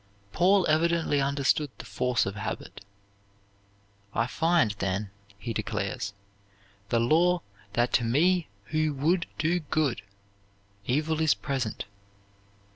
Paul 0.33 0.65
evidently 0.67 1.21
understood 1.21 1.69
the 1.77 1.85
force 1.85 2.25
of 2.25 2.33
habit. 2.33 2.83
"I 4.15 4.25
find, 4.25 4.71
then," 4.79 5.11
he 5.37 5.53
declares, 5.53 6.13
"the 6.89 6.99
law, 6.99 7.43
that 7.73 7.93
to 7.93 8.03
me 8.03 8.47
who 8.71 8.95
would 8.95 9.27
do 9.37 9.59
good, 9.59 10.01
evil 10.87 11.21
is 11.21 11.35
present. 11.35 11.85